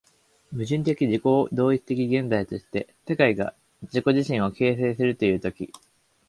[0.51, 3.53] 矛盾的自己同一的現在として、世界が
[3.83, 5.71] 自己自身を形成するという時、